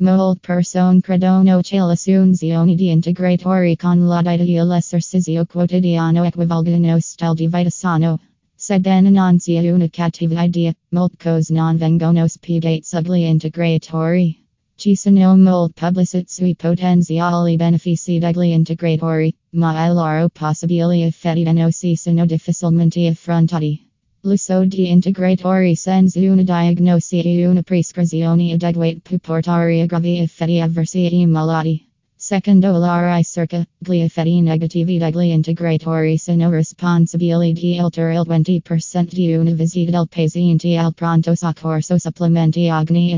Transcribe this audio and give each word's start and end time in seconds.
Mold 0.00 0.38
person 0.42 1.00
credono 1.00 1.60
cielasunzioni 1.60 2.76
di 2.76 2.88
integratori 2.88 3.74
con 3.74 4.06
la 4.06 4.20
idea 4.20 4.62
l'esercizio 4.62 5.44
quotidiano 5.44 6.22
equivalgono 6.22 7.00
stile 7.00 7.34
di 7.34 7.48
vita 7.48 7.68
sano. 7.68 8.20
Sebbene 8.54 9.10
non 9.10 9.40
sia 9.40 9.74
una 9.74 9.88
cattiva 9.88 10.44
idea, 10.44 10.72
molte 10.90 11.16
cose 11.18 11.52
non 11.52 11.76
vengono 11.76 12.28
spiegate 12.28 12.84
sugli 12.84 13.24
integratori. 13.24 14.46
Ci 14.76 14.94
sono 14.94 15.36
molte 15.36 15.90
pubblicità 15.90 16.46
potenziali 16.56 17.56
benefici 17.56 18.20
degli 18.20 18.52
integratori, 18.52 19.34
ma 19.54 19.84
i 19.84 19.92
loro 19.92 20.28
possibili 20.28 21.02
effetti 21.02 21.42
non 21.42 21.72
si 21.72 21.96
sono 21.96 22.24
difficilmente 22.24 23.04
affrontati. 23.08 23.87
L'uso 24.22 24.64
di 24.64 24.90
integratori 24.90 25.76
senza 25.76 26.18
una 26.18 26.42
diagnosi 26.42 27.20
e 27.20 27.46
una 27.46 27.62
prescrizione 27.62 28.52
adeguata 28.52 28.98
può 29.00 29.16
portare 29.18 29.80
a 29.80 29.86
gravi 29.86 30.18
effetti 30.18 30.58
avversi 30.58 31.06
e 31.06 31.24
malati. 31.24 31.88
Secondo 32.16 32.78
la 32.78 33.14
ricerca, 33.14 33.64
gli 33.78 33.98
effetti 33.98 34.40
negativi 34.40 34.98
degli 34.98 35.30
integratori 35.30 36.18
sono 36.18 36.50
responsabili 36.50 37.52
di 37.52 37.78
oltre 37.78 38.12
il 38.12 38.24
20% 38.26 39.06
di 39.12 39.36
una 39.36 39.52
visita 39.52 39.92
del 39.92 40.08
paziente 40.08 40.76
al 40.76 40.94
pronto 40.94 41.36
soccorso 41.36 41.96
supplementi 41.96 42.68
ogni 42.68 43.12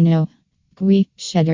Qui, 0.81 1.07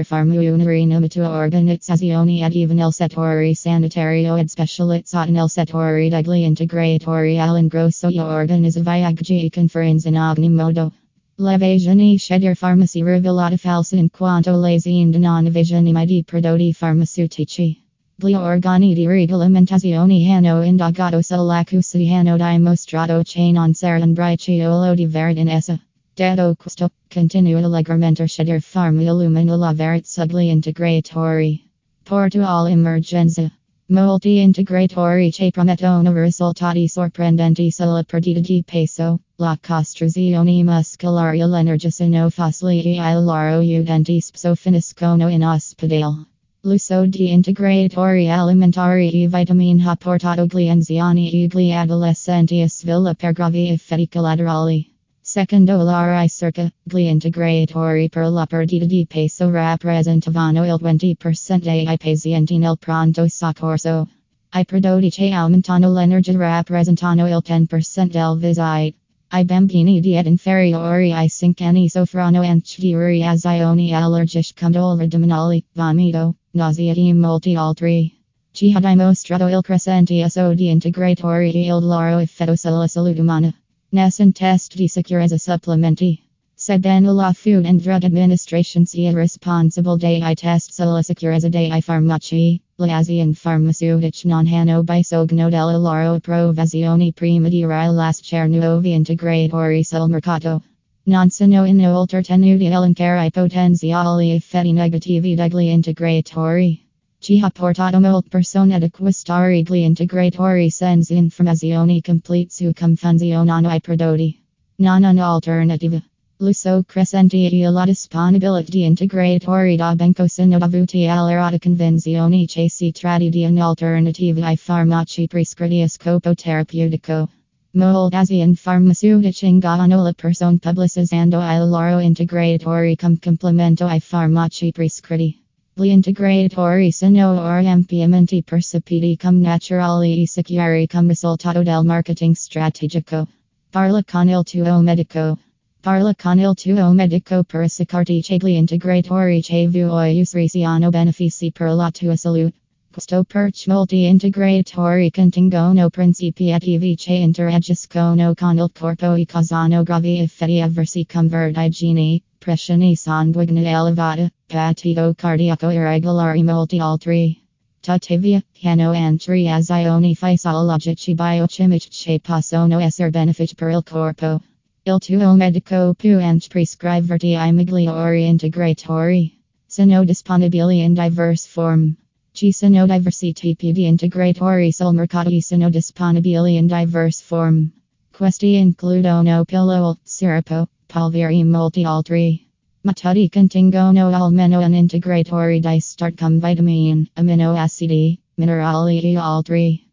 farmu 0.04 0.38
una 0.40 0.64
rinomatua 0.64 1.28
organizzazione 1.30 2.46
ed 2.46 2.54
even 2.54 2.78
il 2.78 2.92
settore 2.92 3.56
sanitario 3.56 4.36
ed 4.36 4.48
specializzato 4.48 5.32
nel 5.32 5.48
settore 5.48 6.08
degli 6.08 6.44
integratori 6.44 7.36
all'ingrosso 7.36 8.06
e 8.06 8.20
organizzavi 8.20 9.50
conferenze 9.50 10.10
in 10.10 10.16
ogni 10.16 10.48
modo. 10.48 10.92
L'evasione 11.38 12.16
Shedir 12.16 12.54
farmaci 12.54 13.02
rivelata 13.02 13.56
falsa 13.56 13.96
in 13.96 14.10
quanto 14.10 14.52
l'azienda 14.52 15.18
non 15.18 15.46
evasione 15.46 15.90
mai 15.90 16.06
di 16.06 16.22
prodotti 16.24 16.72
farmaceutici. 16.72 17.82
Gli 18.14 18.32
organi 18.32 18.94
di 18.94 19.08
regolamentazione 19.08 20.30
hanno 20.30 20.62
indagato 20.62 21.20
sull'accusa 21.20 21.98
hanno 21.98 22.36
dimostrato 22.36 23.22
che 23.24 23.50
non 23.50 23.74
saranno 23.74 24.06
briciolo 24.06 24.94
di 24.94 25.06
verità. 25.06 25.85
Dato 26.16 26.54
questo, 26.56 26.88
continua 27.10 27.62
allegramente 27.62 28.26
Shedir 28.26 28.62
Pharma 28.62 29.02
illumina 29.02 29.54
la 29.54 29.74
verità 29.74 30.24
sugli 30.24 30.48
integratori. 30.48 31.62
Porto 32.02 32.42
all'emergenza. 32.42 33.52
Molti 33.88 34.38
integratori 34.38 35.30
che 35.30 35.50
promettono 35.50 36.10
risultati 36.14 36.88
sorprendenti 36.88 37.70
sulla 37.70 38.02
perdita 38.02 38.40
di 38.40 38.62
peso, 38.64 39.20
la 39.36 39.58
costruzione 39.60 40.64
muscolare 40.64 41.36
e 41.36 41.46
l'energia 41.46 41.90
sono 41.90 42.30
facili 42.30 42.96
e 42.96 43.14
loro 43.20 43.60
utenti 43.60 44.18
spesso 44.20 44.54
finiscono 44.54 45.28
in 45.28 45.44
ospedale. 45.44 46.28
L'uso 46.62 47.04
di 47.04 47.30
integratori 47.30 48.30
alimentari 48.30 49.22
e 49.22 49.28
vitamine 49.28 49.86
ha 49.86 49.96
portato 49.96 50.46
gli 50.46 50.66
anziani 50.66 51.30
e 51.30 51.46
gli 51.46 51.72
adolescenti 51.72 52.62
a 52.62 52.68
svilla 52.70 53.12
per 53.12 53.32
gravi 53.32 53.68
effetti 53.68 54.08
collaterali. 54.08 54.95
Secondo 55.36 55.82
la 55.82 56.22
ricerca, 56.22 56.66
gli 56.82 57.00
integratori 57.00 58.08
per 58.08 58.30
la 58.30 58.46
perdita 58.46 58.86
di 58.86 59.04
peso 59.06 59.50
rappresentavano 59.50 60.64
il 60.64 60.78
20% 60.80 61.58
dei 61.58 61.84
pazienti 61.98 62.56
nel 62.56 62.78
pronto 62.78 63.28
soccorso. 63.28 64.08
I 64.54 64.64
prodotti 64.64 65.10
che 65.10 65.32
aumentano 65.32 65.92
l'energia 65.92 66.32
rappresentano 66.38 67.28
il 67.28 67.42
10% 67.44 68.06
del 68.06 68.38
visite. 68.38 68.94
I 69.30 69.44
bambini 69.44 70.00
di 70.00 70.16
ed 70.16 70.24
inferiori 70.24 71.12
ai 71.12 71.28
5 71.28 71.66
anni 71.66 71.90
soffrono 71.90 72.40
anche 72.40 72.76
di 72.78 72.94
reazioni 72.94 73.92
allergiche 73.92 74.54
come 74.58 74.70
dolore 74.70 75.04
addominale, 75.04 75.64
vomito, 75.74 76.36
nausea 76.52 76.94
e 76.94 77.12
molti 77.12 77.54
altri. 77.54 78.10
Ci 78.52 78.72
ha 78.74 78.80
dimostrato 78.80 79.48
il 79.48 79.60
crescente 79.60 80.26
di 80.54 80.70
integratori 80.70 81.52
e 81.52 81.66
il 81.66 81.84
loro 81.84 82.20
effetto 82.20 82.56
sulla 82.56 82.86
salute 82.86 83.20
umana. 83.20 83.54
Nessun 83.92 84.32
test 84.32 84.74
di 84.74 84.88
sicurezza 84.88 85.38
supplementi. 85.38 86.20
Sebbene 86.56 87.12
la 87.12 87.32
Food 87.32 87.66
and 87.66 87.80
Drug 87.80 88.02
Administration 88.02 88.84
sia 88.84 89.12
responsable 89.12 89.96
dei 89.96 90.20
test 90.34 90.72
sulla 90.72 91.02
sicurezza 91.02 91.48
dei 91.48 91.80
farmaci, 91.80 92.60
le 92.78 92.92
aziende 92.92 93.36
farmaceutiche 93.36 94.26
non 94.26 94.48
hanno 94.48 94.82
bisogno 94.82 95.48
della 95.48 95.76
loro 95.76 96.14
approvazione 96.14 97.12
prima 97.12 97.48
di 97.48 97.64
rilasciare 97.64 98.48
nuovi 98.48 98.92
integratori 98.92 99.84
sul 99.84 100.08
mercato. 100.08 100.62
Non 101.04 101.30
sono 101.30 101.64
inoltre 101.64 102.22
tenuti 102.22 102.64
elencare 102.64 103.26
i 103.26 103.30
potenziali 103.30 104.32
effetti 104.32 104.72
negativi 104.72 105.36
degli 105.36 105.68
integratori. 105.68 106.85
Ci 107.26 107.40
ha 107.42 107.50
portato 107.50 107.98
molte 107.98 108.28
persone 108.28 108.76
ad 108.76 108.84
acquistare 108.84 109.60
gli 109.60 109.74
integratori 109.74 110.70
senza 110.70 111.12
informazioni 111.12 112.00
complete 112.00 112.50
su 112.52 112.70
come 112.72 112.94
funzionano 112.94 113.74
i 113.74 113.80
prodotti. 113.80 114.40
Non 114.76 115.02
un'alternativa. 115.02 116.00
L'uso 116.36 116.84
crescente 116.86 117.36
e 117.36 117.68
la 117.68 117.84
disponibilità 117.84 118.70
di 118.70 118.84
integratori 118.84 119.74
da 119.74 119.96
banco 119.96 120.28
sono 120.28 120.56
dovuti 120.56 121.08
all'errata 121.08 121.58
convenzione 121.58 122.44
che 122.44 122.70
si 122.70 122.92
tratti 122.92 123.28
di 123.28 123.44
un'alternativa 123.44 124.46
ai 124.46 124.56
farmaci 124.56 125.26
prescritti 125.26 125.82
a 125.82 125.88
scopo 125.88 126.32
terapeutico. 126.32 127.28
Molte 127.72 128.16
aziende 128.18 128.54
farmaceutiche 128.54 129.46
ingannano 129.46 130.00
le 130.04 130.14
persone 130.14 130.58
pubblicizzando 130.58 131.40
i 131.40 131.58
loro 131.58 131.98
integratori 131.98 132.94
come 132.94 133.18
complemento 133.20 133.84
ai 133.84 133.98
farmaci 133.98 134.70
prescritti. 134.70 135.45
Gli 135.78 135.88
integratori 135.88 136.90
sono 136.90 137.38
ampiamente 137.38 138.42
percepiti 138.42 139.14
come 139.18 139.40
naturali 139.40 140.22
e 140.22 140.26
sicuri 140.26 140.86
come 140.86 141.08
risultato 141.08 141.62
del 141.62 141.84
marketing 141.84 142.34
strategico. 142.34 143.28
Parla 143.68 144.02
con 144.02 144.26
il 144.26 144.42
tuo 144.42 144.80
medico. 144.80 145.36
Parla 145.82 146.14
con 146.14 146.38
il 146.38 146.54
tuo 146.54 146.92
medico 146.92 147.42
per 147.44 147.60
assicurarti 147.60 148.22
che 148.22 148.38
gli 148.38 148.56
integratori 148.56 149.42
che 149.42 149.68
vuoi 149.68 150.20
usare 150.20 150.48
siano 150.48 150.88
benefici 150.88 151.52
per 151.52 151.74
la 151.74 151.90
tua 151.90 152.16
salute. 152.16 152.54
Questo 152.90 153.22
perch 153.24 153.66
molti 153.66 154.06
integratori 154.06 155.10
contengono 155.10 155.90
principi 155.90 156.52
attivi 156.52 156.94
che 156.94 157.12
interagiscono 157.12 158.32
con 158.32 158.56
il 158.56 158.70
corpo 158.72 159.12
e 159.12 159.26
causano 159.26 159.82
gravi 159.82 160.20
effetti 160.20 160.58
avversi 160.58 161.04
come 161.04 161.28
vertigine, 161.28 162.22
pressione 162.46 162.94
sanguigna 162.94 163.60
elevata, 163.60 164.30
patito 164.46 165.12
cardiaco 165.16 165.68
irregolare 165.70 166.40
molti 166.44 166.78
altri. 166.78 167.42
Tuttavia, 167.80 168.40
hanno 168.62 168.92
anche 168.92 169.32
reazioni 169.32 170.14
fisiologici 170.14 171.14
biochimiche 171.14 171.88
che 171.90 172.20
possono 172.22 172.78
essere 172.78 173.10
benefici 173.10 173.56
per 173.56 173.70
il 173.70 173.82
corpo. 173.82 174.40
Il 174.84 174.98
tuo 174.98 175.34
medico 175.34 175.94
può 175.94 176.20
anche 176.20 176.46
prescriverti 176.48 177.32
i 177.32 177.52
migliori 177.52 178.28
integratori. 178.28 179.42
Sono 179.66 180.04
disponibili 180.04 180.84
in 180.84 180.94
diverse 180.94 181.48
forme. 181.50 181.96
Ci 182.30 182.52
sono 182.52 182.86
diversi 182.86 183.32
tipi 183.32 183.72
di 183.72 183.86
integratori 183.86 184.70
sul 184.70 184.94
mercato 184.94 185.30
e 185.30 185.42
sono 185.42 185.68
disponibili 185.68 186.54
in 186.54 186.68
diverse 186.68 187.24
forme. 187.24 187.72
Questi 188.12 188.54
includono 188.54 189.44
pillole, 189.44 189.98
sirupo, 190.04 190.68
polvere 190.86 191.34
e 191.34 191.44
molti 191.44 191.84
altri. 191.84 192.48
Ma 192.82 192.92
tutti 192.92 193.28
contengono 193.28 194.08
almeno 194.08 194.60
un 194.60 194.74
integratore 194.74 195.58
di 195.58 195.80
start 195.80 196.18
come 196.18 196.38
vitamine, 196.38 197.10
aminoacidi, 197.14 198.20
minerali 198.36 199.00
e 199.00 199.16
altri. 199.16 199.85